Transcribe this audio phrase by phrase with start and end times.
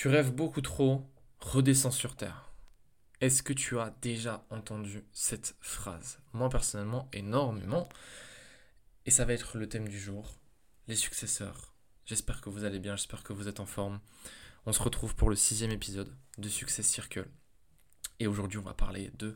[0.00, 1.06] Tu rêves beaucoup trop,
[1.40, 2.50] redescends sur Terre.
[3.20, 6.20] Est-ce que tu as déjà entendu cette phrase?
[6.32, 7.86] Moi personnellement, énormément.
[9.04, 10.40] Et ça va être le thème du jour,
[10.88, 11.74] les successeurs.
[12.06, 14.00] J'espère que vous allez bien, j'espère que vous êtes en forme.
[14.64, 17.28] On se retrouve pour le sixième épisode de Success Circle.
[18.20, 19.34] Et aujourd'hui, on va parler de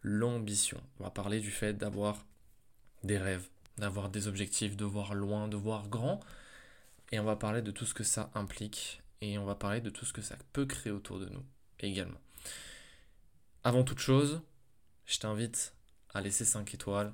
[0.00, 0.82] l'ambition.
[0.98, 2.24] On va parler du fait d'avoir
[3.04, 6.20] des rêves, d'avoir des objectifs, de voir loin, de voir grand.
[7.12, 9.02] Et on va parler de tout ce que ça implique.
[9.20, 11.44] Et on va parler de tout ce que ça peut créer autour de nous
[11.80, 12.20] également.
[13.64, 14.42] Avant toute chose,
[15.06, 15.74] je t'invite
[16.14, 17.12] à laisser 5 étoiles.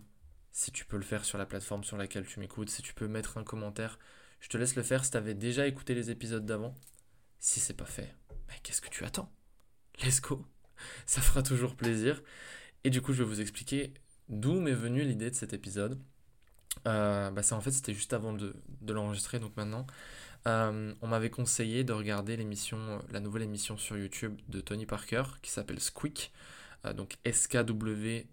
[0.51, 3.09] Si tu peux le faire sur la plateforme sur laquelle tu m'écoutes, si tu peux
[3.09, 3.99] mettre un commentaire,
[4.41, 6.75] je te laisse le faire si tu avais déjà écouté les épisodes d'avant.
[7.39, 8.15] Si c'est pas fait,
[8.63, 9.33] qu'est-ce que tu attends?
[10.03, 10.47] Let's go
[11.07, 12.23] Ça fera toujours plaisir.
[12.85, 13.95] Et du coup, je vais vous expliquer
[14.29, 16.01] d'où m'est venue l'idée de cet épisode.
[16.87, 18.55] Euh, bah en fait, c'était juste avant de
[18.89, 19.87] l'enregistrer, donc maintenant.
[20.47, 24.87] Euh, on m'avait conseillé de regarder l'émission, euh, la nouvelle émission sur YouTube de Tony
[24.87, 26.33] Parker qui s'appelle Squeak,
[26.85, 28.27] euh, donc S-K-W-E-K.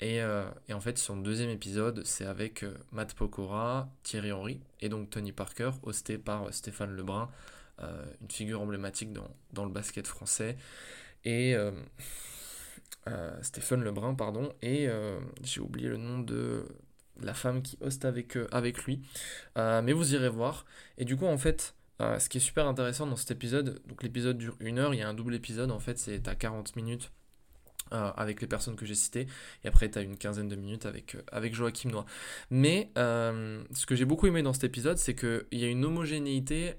[0.00, 4.88] Et, euh, et en fait, son deuxième épisode, c'est avec Matt Pokora, Thierry Henry et
[4.88, 7.28] donc Tony Parker, hosté par Stéphane Lebrun,
[7.80, 10.56] une figure emblématique dans, dans le basket français.
[11.24, 11.56] Et
[13.40, 14.88] Stéphane Lebrun, pardon, et
[15.42, 16.66] j'ai oublié le nom de
[17.22, 19.02] la femme qui hoste avec, euh, avec lui.
[19.58, 20.64] Euh, mais vous irez voir.
[20.98, 24.02] Et du coup, en fait, euh, ce qui est super intéressant dans cet épisode, donc
[24.02, 26.76] l'épisode dure une heure, il y a un double épisode, en fait, c'est à 40
[26.76, 27.10] minutes
[27.90, 29.28] avec les personnes que j'ai citées,
[29.62, 32.06] et après, tu as une quinzaine de minutes avec, Joachim Noah.
[32.50, 36.72] Mais ce que j'ai beaucoup aimé dans cet épisode, c'est qu'il y a une homogénéité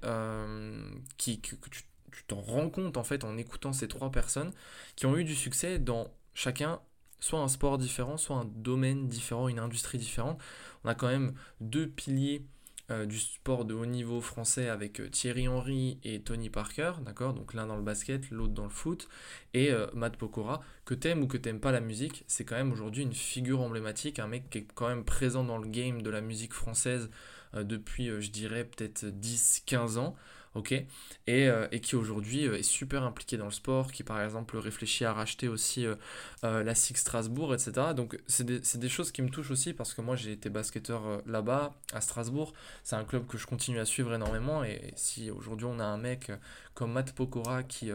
[1.16, 4.52] qui, que, tu t'en rends compte en fait en écoutant ces trois personnes
[4.94, 6.80] qui ont eu du succès dans chacun
[7.20, 10.40] soit un sport différent, soit un domaine différent, une industrie différente.
[10.84, 12.44] On a quand même deux piliers
[12.92, 17.34] euh, du sport de haut niveau français avec euh, Thierry Henry et Tony Parker, d'accord?
[17.34, 19.08] Donc l'un dans le basket, l'autre dans le foot,
[19.54, 22.70] et euh, Matt Pokora, que t'aimes ou que t'aimes pas la musique, c'est quand même
[22.70, 26.10] aujourd'hui une figure emblématique, un mec qui est quand même présent dans le game de
[26.10, 27.10] la musique française
[27.54, 30.14] depuis, je dirais, peut-être 10-15 ans,
[30.56, 34.20] ok et, euh, et qui aujourd'hui euh, est super impliqué dans le sport, qui par
[34.22, 35.96] exemple réfléchit à racheter aussi euh,
[36.42, 37.72] la SIG Strasbourg, etc.
[37.94, 41.22] Donc c'est des, des choses qui me touchent aussi parce que moi j'ai été basketteur
[41.26, 42.52] là-bas, à Strasbourg.
[42.84, 45.98] C'est un club que je continue à suivre énormément et si aujourd'hui on a un
[45.98, 46.32] mec
[46.74, 47.90] comme Matt Pokora qui,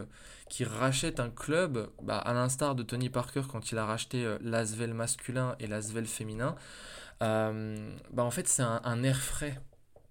[0.49, 4.93] qui rachète un club, bah, à l'instar de Tony Parker quand il a racheté l'Asvel
[4.93, 6.55] masculin et l'Asvel féminin,
[7.19, 9.61] bah en fait c'est un air frais.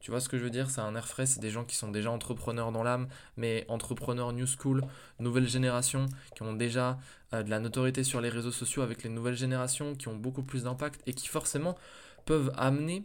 [0.01, 0.71] Tu vois ce que je veux dire?
[0.71, 4.33] C'est un air frais, c'est des gens qui sont déjà entrepreneurs dans l'âme, mais entrepreneurs
[4.33, 4.83] new school,
[5.19, 6.99] nouvelle génération, qui ont déjà
[7.35, 10.43] euh, de la notoriété sur les réseaux sociaux avec les nouvelles générations, qui ont beaucoup
[10.43, 11.77] plus d'impact et qui forcément
[12.25, 13.05] peuvent amener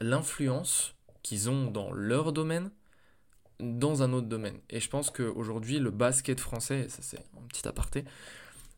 [0.00, 2.70] l'influence qu'ils ont dans leur domaine
[3.60, 4.58] dans un autre domaine.
[4.70, 8.04] Et je pense qu'aujourd'hui, le basket français, ça c'est un petit aparté,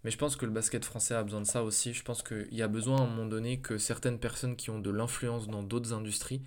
[0.05, 1.93] mais je pense que le basket français a besoin de ça aussi.
[1.93, 4.79] Je pense qu'il y a besoin à un moment donné que certaines personnes qui ont
[4.79, 6.43] de l'influence dans d'autres industries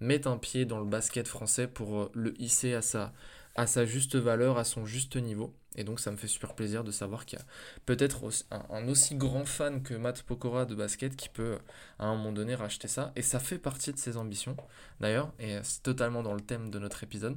[0.00, 3.12] mettent un pied dans le basket français pour euh, le hisser à sa,
[3.54, 5.54] à sa juste valeur, à son juste niveau.
[5.78, 7.44] Et donc ça me fait super plaisir de savoir qu'il y a
[7.84, 8.22] peut-être
[8.70, 11.58] un aussi grand fan que Matt Pokora de basket qui peut
[11.98, 13.12] à un moment donné racheter ça.
[13.14, 14.56] Et ça fait partie de ses ambitions
[15.00, 17.36] d'ailleurs, et euh, c'est totalement dans le thème de notre épisode.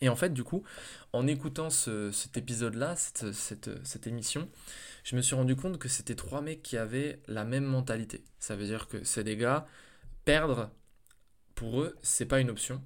[0.00, 0.64] Et en fait, du coup,
[1.12, 4.48] en écoutant ce- cet épisode-là, cette, cette, cette émission,
[5.04, 8.24] je me suis rendu compte que c'était trois mecs qui avaient la même mentalité.
[8.40, 9.64] Ça veut dire que c'est des gars,
[10.24, 10.72] perdre,
[11.62, 12.82] pour eux, c'est pas une option.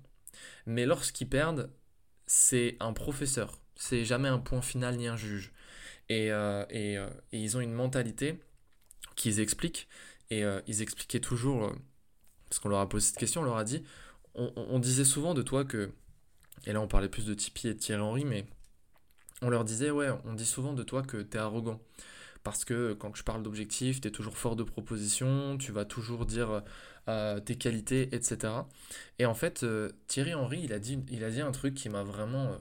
[0.66, 1.70] Mais lorsqu'ils perdent,
[2.26, 3.58] c'est un professeur.
[3.74, 5.50] C'est jamais un point final ni un juge.
[6.10, 8.38] Et, euh, et, euh, et ils ont une mentalité
[9.14, 9.88] qu'ils expliquent.
[10.28, 11.72] Et euh, ils expliquaient toujours,
[12.50, 13.82] parce qu'on leur a posé cette question, on leur a dit,
[14.34, 15.90] on disait souvent de toi que,
[16.66, 18.44] et là on parlait plus de Tipeee et de Thierry Henry, mais
[19.40, 21.80] on leur disait, ouais, on dit souvent de toi que t'es arrogant.
[22.46, 26.62] Parce que quand tu parles d'objectifs, t'es toujours fort de propositions, tu vas toujours dire
[27.08, 28.52] euh, tes qualités, etc.
[29.18, 31.88] Et en fait, euh, Thierry Henry, il a dit, il a dit un truc qui
[31.88, 32.52] m'a vraiment...
[32.52, 32.58] euh,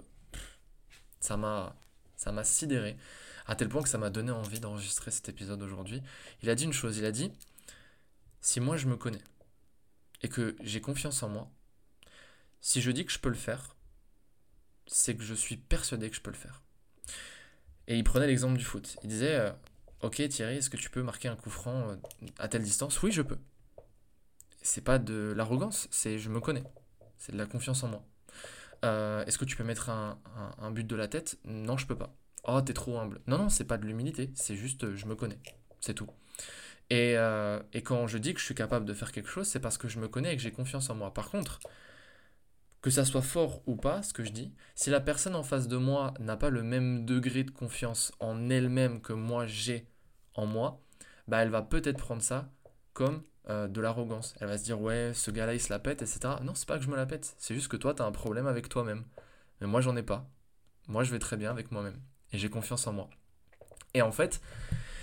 [1.20, 1.76] ça m'a
[2.16, 2.98] ça m'a sidéré,
[3.46, 6.02] à tel point que ça m'a donné envie d'enregistrer cet épisode aujourd'hui.
[6.42, 7.31] Il a dit une chose, il a dit,
[8.42, 9.22] si moi je me connais,
[10.24, 11.48] et que j'ai confiance en moi,
[12.60, 13.76] si je dis que je peux le faire,
[14.88, 16.64] c'est que je suis persuadé que je peux le faire.
[17.88, 18.98] Et il prenait l'exemple du foot.
[19.04, 19.52] Il disait euh,
[20.06, 21.96] Ok Thierry, est-ce que tu peux marquer un coup franc euh,
[22.38, 23.02] à telle distance?
[23.02, 23.40] Oui, je peux.
[24.62, 26.63] C'est pas de l'arrogance, c'est je me connais.
[27.18, 28.06] C'est de la confiance en moi.
[28.84, 30.19] Euh, est-ce que tu peux mettre un,
[30.69, 31.40] but de la tête?
[31.44, 32.16] Non, je peux pas.
[32.44, 33.19] Oh, t'es trop humble.
[33.25, 35.40] Non, non, c'est pas de l'humilité, c'est juste je me connais.
[35.80, 36.10] C'est tout.
[36.92, 37.16] Et,
[37.74, 39.88] et, quand je dis que je suis capable de faire quelque chose, c'est parce que
[39.88, 41.16] je me connais et que j'ai confiance en moi.
[41.16, 41.60] Par contre,
[42.84, 45.68] que ça soit fort ou pas, ce que je dis, si la personne en face
[45.68, 49.88] de moi n'a pas le même degré de confiance en elle-même que moi j'ai
[50.36, 50.82] en moi,
[51.28, 52.50] bah elle va peut-être prendre ça
[52.94, 54.36] comme euh, de l'arrogance.
[54.40, 56.20] Elle va se dire ouais, ce gars-là il se la pète, etc.
[56.44, 58.12] Non, c'est pas que je me la pète, c'est juste que toi tu as un
[58.12, 59.04] problème avec toi-même.
[59.62, 60.30] Mais moi j'en ai pas.
[60.88, 62.00] Moi je vais très bien avec moi-même
[62.32, 63.10] et j'ai confiance en moi.
[63.94, 64.42] Et en fait,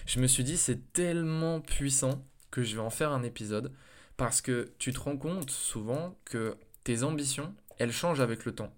[0.07, 3.73] je me suis dit c'est tellement puissant que je vais en faire un épisode
[4.17, 8.73] parce que tu te rends compte souvent que tes ambitions, elle change avec le temps.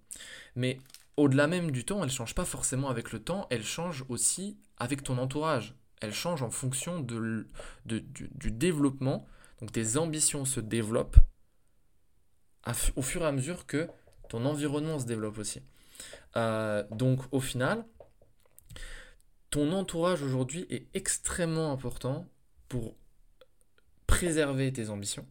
[0.56, 0.78] Mais
[1.16, 5.02] au-delà même du temps, elle change pas forcément avec le temps, elle change aussi avec
[5.02, 5.74] ton entourage.
[6.00, 7.46] Elle change en fonction du,
[7.84, 9.26] développement.
[9.60, 11.18] Donc tes ambitions se développent
[12.96, 13.88] au fur et à mesure que
[14.28, 15.62] ton environnement se développe aussi.
[16.36, 17.84] Euh, donc au final,
[19.50, 22.26] ton entourage aujourd'hui est extrêmement important
[22.68, 22.96] pour
[24.06, 25.26] préserver tes ambitions,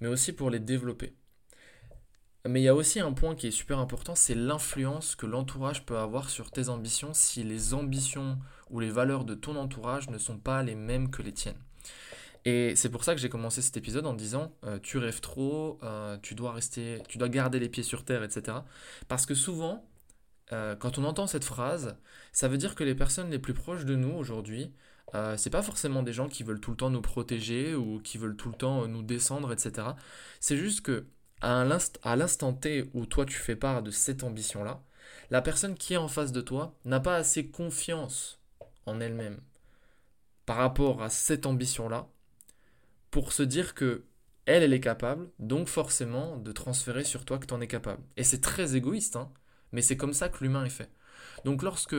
[0.00, 1.14] mais aussi pour les développer.
[2.48, 5.84] Mais il y a aussi un point qui est super important, c'est l'influence que l'entourage
[5.84, 8.38] peut avoir sur tes ambitions si les ambitions
[8.70, 11.58] ou les valeurs de ton entourage ne sont pas les mêmes que les tiennes.
[12.46, 15.78] Et c'est pour ça que j'ai commencé cet épisode en disant euh, tu rêves trop,
[15.82, 18.56] euh, tu dois rester, tu dois garder les pieds sur terre, etc.
[19.08, 19.86] Parce que souvent,
[20.52, 21.98] euh, quand on entend cette phrase,
[22.32, 24.72] ça veut dire que les personnes les plus proches de nous aujourd'hui,
[25.36, 28.36] c'est pas forcément des gens qui veulent tout le temps nous protéger ou qui veulent
[28.36, 29.88] tout le temps nous descendre, etc.
[30.38, 31.06] C'est juste que
[31.40, 31.64] à
[32.16, 34.82] l'instant T où toi tu fais part de cette ambition-là,
[35.30, 38.40] la personne qui est en face de toi n'a pas assez confiance
[38.86, 39.40] en elle-même
[40.46, 42.08] par rapport à cette ambition-là
[43.10, 44.04] pour se dire que
[44.46, 48.02] elle, elle est capable, donc forcément de transférer sur toi que tu en es capable.
[48.16, 49.30] Et c'est très égoïste, hein,
[49.72, 50.90] mais c'est comme ça que l'humain est fait.
[51.44, 51.96] Donc lorsque,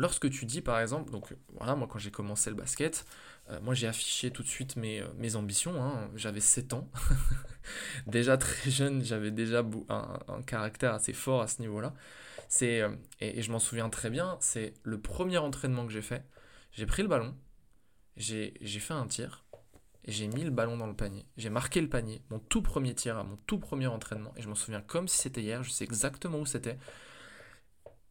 [0.00, 3.04] lorsque tu dis par exemple, donc voilà, moi quand j'ai commencé le basket,
[3.50, 5.82] euh, moi, j'ai affiché tout de suite mes, euh, mes ambitions.
[5.82, 6.10] Hein.
[6.14, 6.88] J'avais 7 ans.
[8.06, 11.94] déjà très jeune, j'avais déjà un, caractère assez fort à ce niveau-là.
[12.62, 16.24] Euh, et, je m'en souviens très bien, c'est le premier entraînement que j'ai fait.
[16.72, 17.34] J'ai pris le ballon,
[18.16, 19.44] j'ai, fait un tir,
[20.04, 21.26] et j'ai mis le ballon dans le panier.
[21.36, 24.32] J'ai marqué le panier, mon tout premier tir à mon tout premier entraînement.
[24.36, 26.78] Et je m'en souviens comme si c'était hier, je sais exactement où c'était.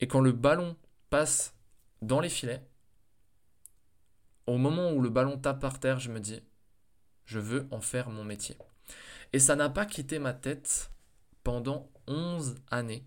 [0.02, 0.76] Et quand le ballon
[1.10, 1.54] passe
[2.02, 2.64] dans les filets,
[4.48, 6.42] au moment où le ballon tape par terre, je me dis,
[7.26, 8.56] je veux en faire mon métier.
[9.34, 10.92] Et ça n'a pas quitté ma tête
[11.44, 13.06] pendant 11 années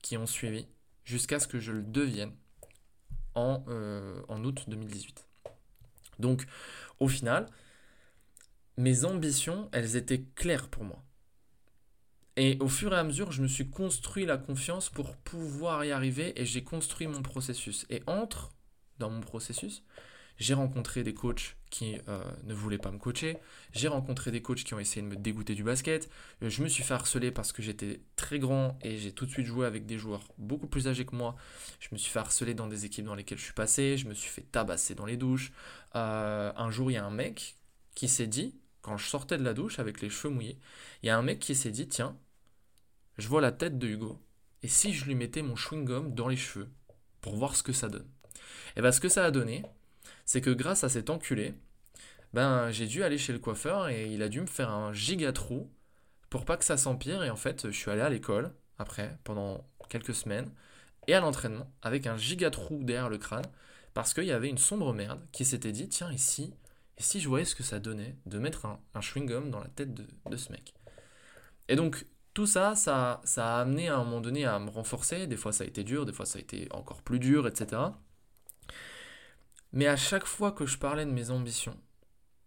[0.00, 0.68] qui ont suivi,
[1.04, 2.32] jusqu'à ce que je le devienne
[3.34, 5.26] en, euh, en août 2018.
[6.18, 6.46] Donc,
[7.00, 7.46] au final,
[8.76, 11.02] mes ambitions, elles étaient claires pour moi.
[12.36, 15.92] Et au fur et à mesure, je me suis construit la confiance pour pouvoir y
[15.92, 17.86] arriver et j'ai construit mon processus.
[17.90, 18.50] Et entre
[18.98, 19.84] dans mon processus,
[20.38, 23.38] j'ai rencontré des coachs qui euh, ne voulaient pas me coacher.
[23.72, 26.10] J'ai rencontré des coachs qui ont essayé de me dégoûter du basket.
[26.42, 29.30] Euh, je me suis fait harceler parce que j'étais très grand et j'ai tout de
[29.30, 31.36] suite joué avec des joueurs beaucoup plus âgés que moi.
[31.78, 33.96] Je me suis fait harceler dans des équipes dans lesquelles je suis passé.
[33.96, 35.52] Je me suis fait tabasser dans les douches.
[35.94, 37.56] Euh, un jour, il y a un mec
[37.94, 40.58] qui s'est dit, quand je sortais de la douche avec les cheveux mouillés,
[41.02, 42.16] il y a un mec qui s'est dit, tiens,
[43.18, 44.20] je vois la tête de Hugo.
[44.62, 46.68] Et si je lui mettais mon chewing-gum dans les cheveux
[47.20, 48.08] pour voir ce que ça donne?
[48.76, 49.64] Et bien ce que ça a donné,
[50.24, 51.54] c'est que grâce à cet enculé,
[52.32, 55.32] ben j'ai dû aller chez le coiffeur et il a dû me faire un giga
[55.32, 55.70] trou
[56.30, 57.22] pour pas que ça s'empire.
[57.22, 60.50] Et en fait, je suis allé à l'école après, pendant quelques semaines,
[61.06, 63.44] et à l'entraînement avec un giga trou derrière le crâne
[63.92, 66.52] parce qu'il y avait une sombre merde qui s'était dit tiens, ici,
[66.98, 69.94] et si je voyais ce que ça donnait de mettre un, chewing-gum dans la tête
[69.94, 70.74] de, ce mec?
[71.68, 75.28] Et donc, tout ça, ça, a amené à un moment donné à me renforcer.
[75.28, 77.80] Des fois, ça a été dur, des fois, ça a été encore plus dur, etc.
[79.72, 81.78] Mais à chaque fois que je parlais de mes ambitions,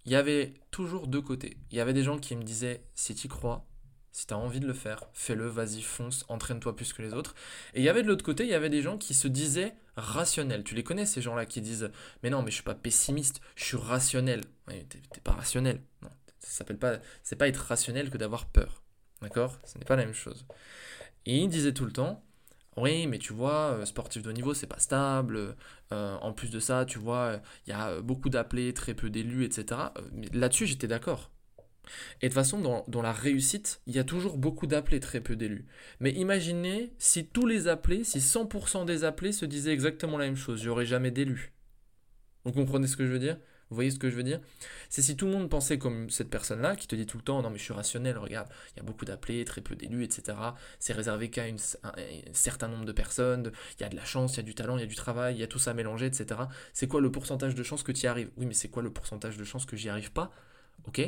[0.05, 1.57] il y avait toujours deux côtés.
[1.71, 3.65] Il y avait des gens qui me disaient si tu crois,
[4.11, 7.35] si tu as envie de le faire, fais-le, vas-y, fonce, entraîne-toi plus que les autres.
[7.73, 9.73] Et il y avait de l'autre côté, il y avait des gens qui se disaient
[9.95, 10.63] rationnels.
[10.63, 11.91] Tu les connais ces gens-là qui disent
[12.23, 14.41] mais non, mais je suis pas pessimiste, je suis rationnel.
[14.67, 15.81] Oui, t'es pas rationnel.
[16.01, 16.65] Non, ça
[17.23, 18.83] c'est pas être rationnel que d'avoir peur.
[19.21, 19.59] D'accord?
[19.63, 20.45] Ce n'est pas la même chose.
[21.25, 22.23] Et ils disaient tout le temps
[22.77, 25.55] oui, mais tu vois, euh, sportif de haut niveau, c'est pas stable.
[25.91, 29.45] Euh, en plus de ça, tu vois, il y a beaucoup d'appelés, très peu d'élus,
[29.45, 29.81] etc.
[30.31, 31.31] Là-dessus, j'étais d'accord.
[32.21, 35.35] Et de toute façon, dans, la réussite, il y a toujours beaucoup d'appelés, très peu
[35.35, 35.65] d'élus.
[35.99, 40.35] Mais imaginez si tous les appelés, si 100% des appelés se disaient exactement la même
[40.35, 41.53] chose, il n'y jamais d'élus.
[42.43, 43.37] Vous comprenez ce que je veux dire?
[43.69, 44.39] Vous voyez ce que je veux dire?
[44.89, 47.41] C'est si tout le monde pensait comme cette personne-là, qui te dit tout le temps,
[47.41, 50.37] non mais je suis rationnel, regarde, il y a beaucoup d'appelés, très peu d'élus, etc.
[50.79, 51.55] C'est réservé qu'à un
[52.31, 54.77] certain nombre de personnes, il y a de la chance, il y a du talent,
[54.77, 56.41] il y a du travail, il y a tout ça mélangé, etc.
[56.73, 58.31] C'est quoi le pourcentage de chances que tu y arrives?
[58.37, 60.31] Oui, mais c'est quoi le pourcentage de chances que j'y arrive pas?
[60.85, 61.01] Ok,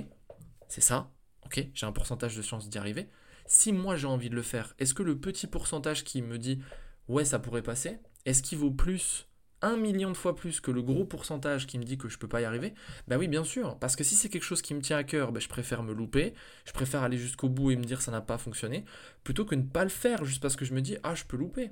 [0.68, 1.12] c'est ça,
[1.46, 3.08] ok, j'ai un pourcentage de chance d'y arriver.
[3.46, 6.60] Si moi j'ai envie de le faire, est-ce que le petit pourcentage qui me dit
[7.08, 9.29] ouais ça pourrait passer, est-ce qu'il vaut plus
[9.62, 12.28] un million de fois plus que le gros pourcentage qui me dit que je peux
[12.28, 12.74] pas y arriver
[13.08, 15.32] Bah oui bien sûr, parce que si c'est quelque chose qui me tient à cœur,
[15.32, 16.34] bah, je préfère me louper,
[16.66, 18.86] je préfère aller jusqu'au bout et me dire ça n'a pas fonctionné,
[19.24, 21.38] plutôt que ne pas le faire juste parce que je me dis ah je peux
[21.38, 21.72] louper.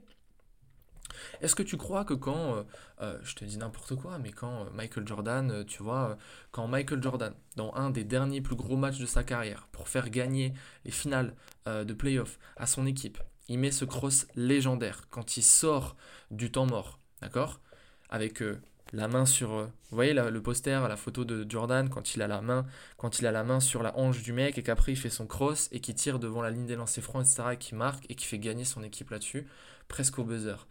[1.41, 2.63] Est-ce que tu crois que quand, euh,
[3.01, 6.17] euh, je te dis n'importe quoi, mais quand euh, Michael Jordan, tu vois,
[6.51, 10.09] quand Michael Jordan, dans un des derniers plus gros matchs de sa carrière, pour faire
[10.09, 10.53] gagner
[10.85, 13.17] les finales de playoff à son équipe,
[13.49, 15.97] il met ce cross légendaire quand il sort
[16.31, 17.59] du temps mort, d'accord?
[18.09, 18.59] Avec euh,
[18.93, 22.27] la main sur, euh, vous voyez le poster, la photo de Jordan quand il a
[22.27, 25.93] la main, sur la hanche du mec et qu'après il fait son cross et qui
[25.93, 27.49] tire devant la ligne des lancers francs, etc.
[27.53, 29.47] et qui marque et qui fait gagner son équipe là-dessus,
[29.87, 30.67] presque au buzzer.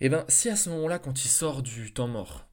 [0.00, 2.46] Et ben, si à ce moment-là, quand il sort du temps mort,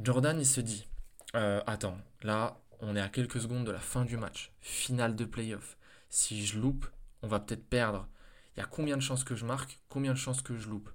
[0.00, 0.88] Jordan il se dit
[1.34, 5.24] euh, Attends, là, on est à quelques secondes de la fin du match, finale de
[5.24, 5.76] playoff.
[6.08, 6.86] Si je loupe,
[7.22, 8.08] on va peut-être perdre.
[8.56, 9.78] Il y a combien de chances que je marque?
[9.88, 10.90] Combien de chances que je loupe?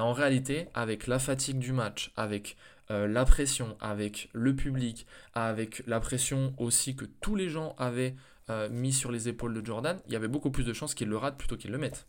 [0.00, 2.56] En réalité, avec la fatigue du match, avec
[2.90, 8.16] euh, la pression, avec le public, avec la pression aussi que tous les gens avaient
[8.48, 11.08] euh, mis sur les épaules de Jordan, il y avait beaucoup plus de chances qu'il
[11.08, 12.08] le rate plutôt qu'il le mette.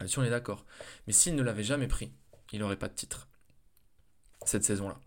[0.00, 0.64] Là-dessus, on est d'accord.
[1.06, 2.12] Mais s'il ne l'avait jamais pris,
[2.52, 3.28] il n'aurait pas de titre
[4.44, 4.98] cette saison-là.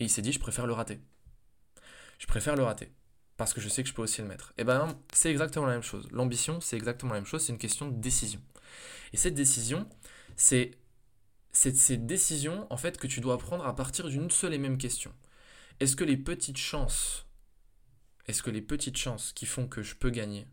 [0.00, 1.00] Et il s'est dit, je préfère le rater.
[2.18, 2.92] Je préfère le rater.
[3.36, 4.54] Parce que je sais que je peux aussi le mettre.
[4.58, 6.08] Et ben, c'est exactement la même chose.
[6.10, 7.42] L'ambition, c'est exactement la même chose.
[7.44, 8.40] C'est une question de décision.
[9.12, 9.88] Et cette décision,
[10.36, 10.72] c'est
[11.52, 14.78] c'est cette décision, en fait, que tu dois prendre à partir d'une seule et même
[14.78, 15.12] question.
[15.80, 17.26] Est-ce que les petites chances,
[18.26, 20.46] est-ce que les petites chances qui font que je peux gagner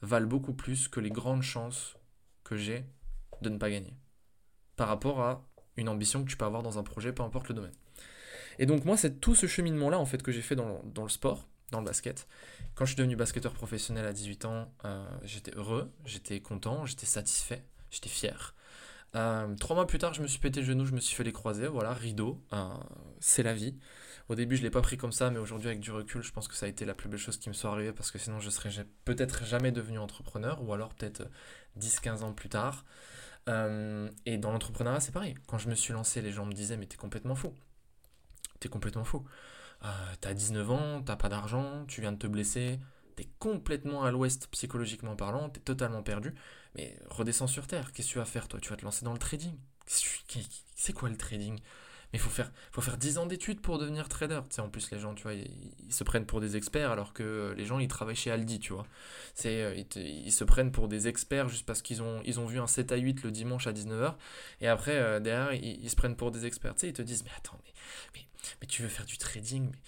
[0.00, 1.96] valent beaucoup plus que les grandes chances
[2.44, 2.84] que j'ai
[3.42, 3.96] de ne pas gagner
[4.76, 5.44] par rapport à
[5.76, 7.74] une ambition que tu peux avoir dans un projet, peu importe le domaine.
[8.60, 11.08] Et donc moi, c'est tout ce cheminement-là en fait que j'ai fait dans, dans le
[11.08, 12.28] sport, dans le basket.
[12.74, 17.06] Quand je suis devenu basketteur professionnel à 18 ans, euh, j'étais heureux, j'étais content, j'étais
[17.06, 18.54] satisfait, j'étais fier.
[19.14, 21.24] Euh, trois mois plus tard, je me suis pété le genou, je me suis fait
[21.24, 22.68] les croisés, voilà, rideau, euh,
[23.20, 23.74] c'est la vie.
[24.28, 26.48] Au début, je l'ai pas pris comme ça, mais aujourd'hui, avec du recul, je pense
[26.48, 28.40] que ça a été la plus belle chose qui me soit arrivée parce que sinon,
[28.40, 28.70] je serais
[29.06, 31.22] peut-être jamais devenu entrepreneur ou alors peut-être
[31.78, 32.84] 10-15 ans plus tard.
[33.48, 35.34] Euh, et dans l'entrepreneuriat, c'est pareil.
[35.46, 37.54] Quand je me suis lancé, les gens me disaient, mais t'es complètement fou.
[38.60, 39.24] T'es complètement fou.
[39.84, 39.88] Euh,
[40.20, 42.80] t'as 19 ans, t'as pas d'argent, tu viens de te blesser,
[43.16, 46.34] t'es complètement à l'ouest psychologiquement parlant, t'es totalement perdu.
[46.74, 48.60] Mais redescends sur terre, qu'est-ce que tu vas faire toi?
[48.60, 49.54] Tu vas te lancer dans le trading?
[49.86, 51.58] C'est quoi le trading?
[52.12, 54.40] Mais il faut faire, faut faire 10 ans d'études pour devenir trader.
[54.48, 57.12] Tu sais, en plus, les gens, tu vois, ils, se prennent pour des experts alors
[57.12, 58.86] que euh, les gens, ils travaillent chez Aldi, tu vois.
[59.44, 62.96] Euh, ils, se prennent pour des experts juste parce qu'ils ont, vu un 7 à
[62.96, 64.14] 8 le dimanche à 19h.
[64.62, 66.74] Et après, euh, derrière, ils, se prennent pour des experts.
[66.76, 67.72] Tu ils te disent, mais attends, mais,
[68.14, 68.26] mais,
[68.62, 69.78] mais tu veux faire du trading mais,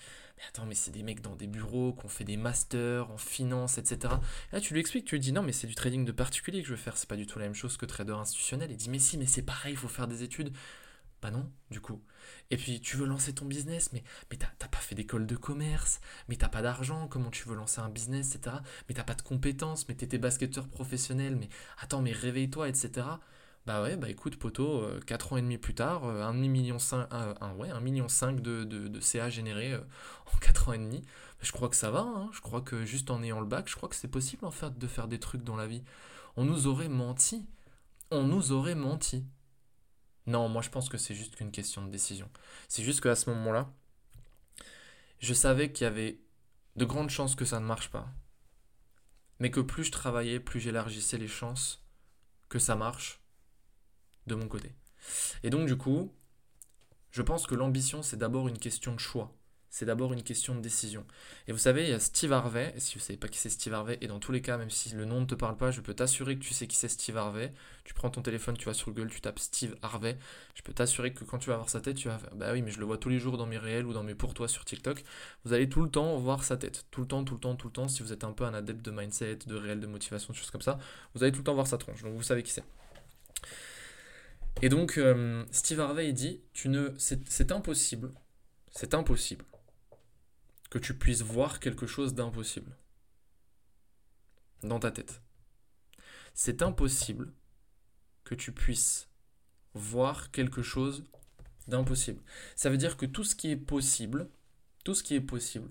[0.41, 3.19] mais attends, mais c'est des mecs dans des bureaux qui ont fait des masters en
[3.19, 4.15] finance, etc.
[4.51, 6.63] Et là, tu lui expliques, tu lui dis, non, mais c'est du trading de particulier
[6.63, 6.97] que je veux faire.
[6.97, 8.71] C'est pas du tout la même chose que trader institutionnel.
[8.71, 10.53] Il dit, mais si, mais c'est pareil, il faut faire des études.
[11.21, 12.03] Bah non, du coup.
[12.51, 16.01] Et puis tu veux lancer ton business, mais, mais t'as pas fait d'école de commerce,
[16.29, 18.57] mais t'as pas d'argent, comment tu veux lancer un business, etc.
[18.89, 23.07] Mais t'as pas de compétences, mais t'étais basketteur professionnel, mais attends, mais réveille-toi, etc.
[23.67, 26.79] Bah ouais, bah écoute, poteau, 4 ans et demi plus tard, euh, un million
[27.59, 29.81] ouais, million de, de, de CA généré euh,
[30.35, 31.03] en 4 ans et demi.
[31.43, 32.31] Je crois que ça va, hein.
[32.33, 34.79] je crois que juste en ayant le bac, je crois que c'est possible en fait
[34.79, 35.83] de faire des trucs dans la vie.
[36.37, 37.47] On nous aurait menti.
[38.11, 39.25] On nous aurait menti.
[40.27, 42.29] Non, moi je pense que c'est juste qu'une question de décision.
[42.69, 43.71] C'est juste qu'à ce moment-là,
[45.19, 46.21] je savais qu'il y avait
[46.77, 48.09] de grandes chances que ça ne marche pas.
[49.39, 51.85] Mais que plus je travaillais, plus j'élargissais les chances
[52.49, 53.21] que ça marche
[54.31, 54.73] de mon côté.
[55.43, 56.13] Et donc du coup,
[57.11, 59.35] je pense que l'ambition, c'est d'abord une question de choix.
[59.73, 61.07] C'est d'abord une question de décision.
[61.47, 63.39] Et vous savez, il y a Steve Harvey, et si vous ne savez pas qui
[63.39, 65.57] c'est Steve Harvey, et dans tous les cas, même si le nom ne te parle
[65.57, 67.53] pas, je peux t'assurer que tu sais qui c'est Steve Harvey.
[67.85, 70.19] Tu prends ton téléphone, tu vas sur Google, tu tapes Steve Harvey.
[70.57, 72.63] Je peux t'assurer que quand tu vas voir sa tête, tu vas faire, bah oui,
[72.63, 74.49] mais je le vois tous les jours dans mes réels ou dans mes pour toi
[74.49, 75.05] sur TikTok.
[75.45, 76.87] Vous allez tout le temps voir sa tête.
[76.91, 77.87] Tout le temps, tout le temps, tout le temps.
[77.87, 80.51] Si vous êtes un peu un adepte de mindset, de réel, de motivation, de choses
[80.51, 80.81] comme ça,
[81.15, 82.03] vous allez tout le temps voir sa tronche.
[82.03, 82.65] Donc vous savez qui c'est.
[84.63, 88.13] Et donc, euh, Steve Harvey dit, tu ne, c'est impossible,
[88.71, 89.45] c'est impossible
[90.69, 92.77] que tu puisses voir quelque chose d'impossible
[94.63, 95.23] dans ta tête.
[96.35, 97.33] C'est impossible
[98.25, 99.09] que tu puisses
[99.75, 101.05] voir quelque chose
[101.67, 102.23] d'impossible.
[102.55, 104.29] Ça veut dire que tout ce qui est possible,
[104.85, 105.71] tout ce qui est possible,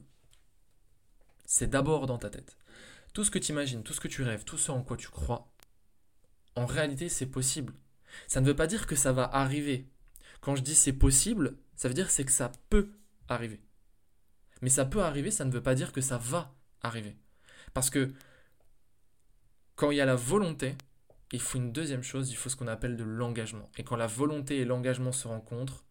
[1.46, 2.58] c'est d'abord dans ta tête.
[3.14, 5.10] Tout ce que tu imagines, tout ce que tu rêves, tout ce en quoi tu
[5.10, 5.48] crois,
[6.56, 7.74] en réalité, c'est possible.
[8.28, 9.88] Ça ne veut pas dire que ça va arriver.
[10.42, 12.92] Quand je dis c'est possible, ça veut dire c'est que ça peut
[13.28, 13.62] arriver.
[14.62, 17.16] Mais ça peut arriver, ça ne veut pas dire que ça va arriver.
[17.74, 18.12] Parce que
[19.76, 20.76] quand il y a la volonté,
[21.32, 23.70] il faut une deuxième chose, il faut ce qu'on appelle de l'engagement.
[23.78, 25.86] Et quand la volonté et l'engagement se rencontrent,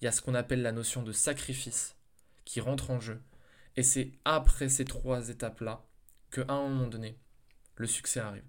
[0.00, 1.96] il y a ce qu'on appelle la notion de sacrifice
[2.44, 3.20] qui rentre en jeu.
[3.76, 5.84] Et c'est après ces trois étapes-là
[6.30, 7.18] qu'à un moment donné,
[7.76, 8.44] le succès arrive.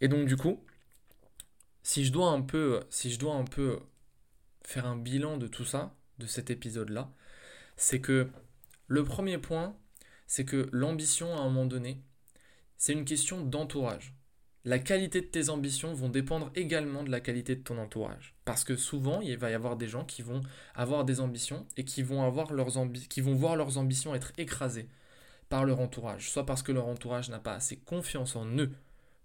[0.00, 0.64] Et donc du coup,
[1.86, 2.80] si je dois un peu,
[4.64, 7.12] faire un bilan de tout ça, de cet épisode-là,
[7.76, 8.28] c'est que
[8.88, 9.76] le premier point,
[10.26, 12.02] c'est que l'ambition à un moment donné,
[12.76, 14.16] c'est une question d'entourage.
[14.64, 18.34] La qualité de tes ambitions vont dépendre également de la qualité de ton entourage.
[18.44, 20.42] Parce que souvent, il va y avoir des gens qui vont
[20.74, 22.32] avoir des ambitions et qui vont,
[23.08, 24.88] qui vont voir leurs ambitions être écrasées
[25.48, 26.30] par leur entourage.
[26.30, 28.72] Soit parce que leur entourage n'a pas assez confiance en eux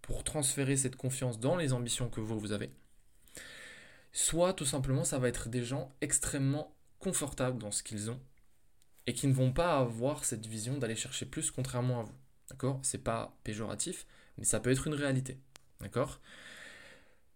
[0.02, 2.72] pour transférer cette confiance dans les ambitions que vous, vous avez.
[4.14, 8.20] Soit tout simplement, ça va être des gens extrêmement confortables dans ce qu'ils ont
[9.08, 12.16] et qui ne vont pas avoir cette vision d'aller chercher plus contrairement à vous.
[12.50, 12.80] D'accord?
[12.84, 14.06] C'est pas péjoratif,
[14.38, 15.40] mais ça peut être une réalité.
[15.80, 16.20] D'accord?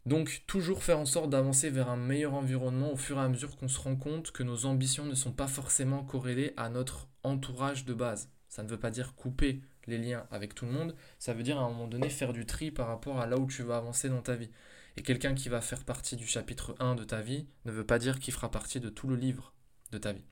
[0.05, 3.55] Donc toujours faire en sorte d'avancer vers un meilleur environnement au fur et à mesure
[3.55, 7.85] qu'on se rend compte que nos ambitions ne sont pas forcément corrélées à notre entourage
[7.85, 8.29] de base.
[8.47, 11.59] Ça ne veut pas dire couper les liens avec tout le monde, ça veut dire
[11.59, 14.09] à un moment donné faire du tri par rapport à là où tu vas avancer
[14.09, 14.49] dans ta vie.
[14.97, 17.99] Et quelqu'un qui va faire partie du chapitre 1 de ta vie ne veut pas
[17.99, 19.53] dire qu'il fera partie de tout le livre
[19.91, 20.23] de ta vie.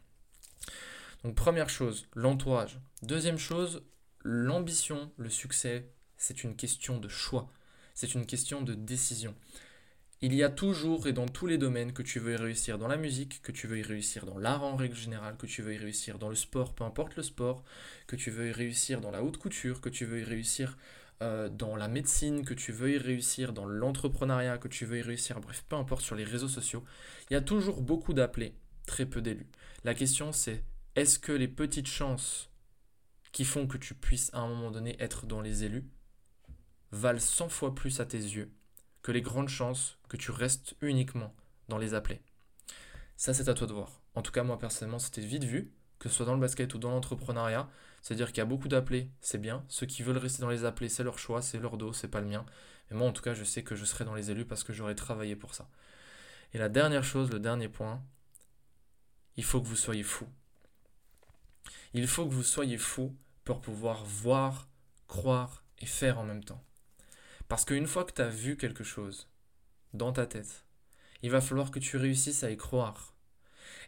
[1.24, 2.80] Donc première chose, l'entourage.
[3.02, 3.84] Deuxième chose,
[4.24, 7.52] l'ambition, le succès, c'est une question de choix.
[7.94, 9.36] C'est une question de décision.
[10.26, 12.88] Il y a toujours et dans tous les domaines que tu veux y réussir dans
[12.88, 15.74] la musique, que tu veux y réussir dans l'art en règle générale, que tu veux
[15.74, 17.62] y réussir dans le sport, peu importe le sport,
[18.08, 20.78] que tu veux y réussir dans la haute couture, que tu veux y réussir
[21.22, 25.02] euh, dans la médecine, que tu veux y réussir dans l'entrepreneuriat, que tu veux y
[25.02, 26.86] réussir, bref, peu importe sur les réseaux sociaux,
[27.30, 29.50] il y a toujours beaucoup d'appelés, très peu d'élus.
[29.84, 30.64] La question c'est
[30.96, 32.50] est-ce que les petites chances
[33.34, 35.86] qui font que tu puisses à un moment donné être dans les élus
[36.94, 38.54] valent 100 fois plus à tes yeux
[39.04, 41.36] que les grandes chances que tu restes uniquement
[41.68, 42.22] dans les appelés.
[43.18, 44.02] Ça, c'est à toi de voir.
[44.16, 46.78] En tout cas, moi personnellement, c'était vite vu, que ce soit dans le basket ou
[46.78, 47.70] dans l'entrepreneuriat.
[48.02, 49.64] C'est-à-dire qu'il y a beaucoup d'appelés, c'est bien.
[49.70, 52.22] Ceux qui veulent rester dans les appelés, c'est leur choix, c'est leur dos, c'est pas
[52.22, 52.46] le mien.
[52.90, 54.74] Mais moi, en tout cas, je sais que je serai dans les élus parce que
[54.74, 55.70] j'aurai travaillé pour ça.
[56.54, 58.04] Et la dernière chose, le dernier point,
[59.38, 60.28] il faut que vous soyez fou.
[61.94, 64.68] Il faut que vous soyez fou pour pouvoir voir,
[65.08, 66.64] croire et faire en même temps.
[67.54, 69.30] Parce qu'une fois que tu as vu quelque chose
[69.94, 70.66] dans ta tête,
[71.22, 73.14] il va falloir que tu réussisses à y croire.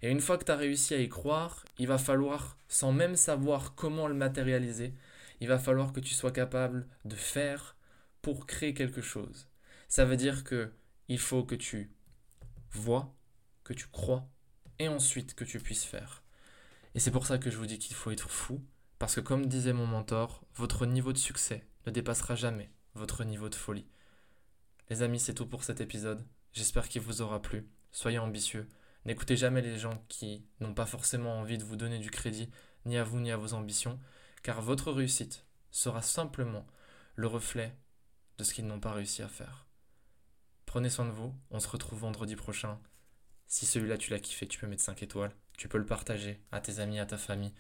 [0.03, 3.15] Et une fois que tu as réussi à y croire, il va falloir, sans même
[3.15, 4.93] savoir comment le matérialiser,
[5.39, 7.75] il va falloir que tu sois capable de faire
[8.21, 9.47] pour créer quelque chose.
[9.87, 10.71] Ça veut dire que
[11.07, 11.91] il faut que tu
[12.69, 13.15] vois,
[13.63, 14.29] que tu crois,
[14.77, 16.23] et ensuite que tu puisses faire.
[16.93, 18.63] Et c'est pour ça que je vous dis qu'il faut être fou,
[18.99, 23.49] parce que comme disait mon mentor, votre niveau de succès ne dépassera jamais votre niveau
[23.49, 23.85] de folie.
[24.89, 26.25] Les amis, c'est tout pour cet épisode.
[26.53, 27.67] J'espère qu'il vous aura plu.
[27.91, 28.67] Soyez ambitieux.
[29.05, 32.49] N'écoutez jamais les gens qui n'ont pas forcément envie de vous donner du crédit,
[32.85, 33.99] ni à vous ni à vos ambitions,
[34.41, 36.65] car votre réussite sera simplement
[37.15, 37.77] le reflet
[38.37, 39.67] de ce qu'ils n'ont pas réussi à faire.
[40.65, 42.79] Prenez soin de vous, on se retrouve vendredi prochain.
[43.47, 46.59] Si celui-là tu l'as kiffé, tu peux mettre 5 étoiles, tu peux le partager à
[46.59, 47.53] tes amis, à ta famille,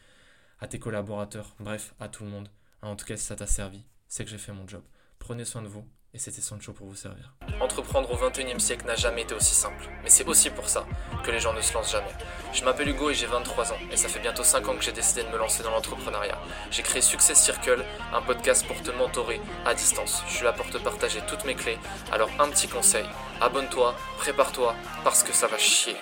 [0.59, 2.49] à tes collaborateurs, bref, à tout le monde.
[2.81, 4.83] En tout cas, si ça t'a servi, c'est que j'ai fait mon job.
[5.25, 5.83] Prenez soin de vous,
[6.13, 7.33] et c'était Sancho pour vous servir.
[7.59, 10.85] Entreprendre au 21 e siècle n'a jamais été aussi simple, mais c'est aussi pour ça
[11.23, 12.13] que les gens ne se lancent jamais.
[12.53, 14.91] Je m'appelle Hugo et j'ai 23 ans, et ça fait bientôt 5 ans que j'ai
[14.91, 16.37] décidé de me lancer dans l'entrepreneuriat.
[16.69, 17.83] J'ai créé Success Circle,
[18.13, 20.21] un podcast pour te mentorer à distance.
[20.27, 21.79] Je suis là pour te partager toutes mes clés,
[22.11, 23.05] alors un petit conseil,
[23.41, 25.95] abonne-toi, prépare-toi, parce que ça va chier.